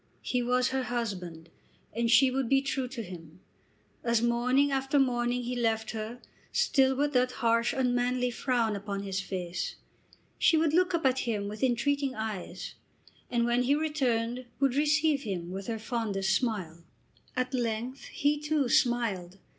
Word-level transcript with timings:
He 0.23 0.41
was 0.41 0.69
her 0.69 0.81
husband, 0.85 1.47
and 1.93 2.09
she 2.09 2.31
would 2.31 2.49
be 2.49 2.63
true 2.63 2.87
to 2.87 3.03
him. 3.03 3.39
As 4.03 4.19
morning 4.19 4.71
after 4.71 4.97
morning 4.97 5.43
he 5.43 5.55
left 5.55 5.91
her, 5.91 6.19
still 6.51 6.95
with 6.95 7.13
that 7.13 7.33
harsh, 7.33 7.71
unmanly 7.71 8.31
frown 8.31 8.75
upon 8.75 9.03
his 9.03 9.21
face, 9.21 9.75
she 10.39 10.57
would 10.57 10.73
look 10.73 10.95
up 10.95 11.05
at 11.05 11.19
him 11.29 11.47
with 11.47 11.61
entreating 11.61 12.15
eyes, 12.15 12.73
and 13.29 13.45
when 13.45 13.61
he 13.61 13.75
returned 13.75 14.47
would 14.59 14.73
receive 14.73 15.21
him 15.21 15.51
with 15.51 15.67
her 15.67 15.77
fondest 15.77 16.33
smile. 16.35 16.83
At 17.35 17.53
length 17.53 18.05
he, 18.05 18.39
too, 18.39 18.69
smiled. 18.69 19.37